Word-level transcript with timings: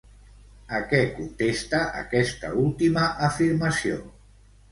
A 0.77 0.79
què 0.93 1.01
contesta 1.17 1.81
aquesta 2.01 2.51
última 2.63 3.05
afirmació? 3.27 4.01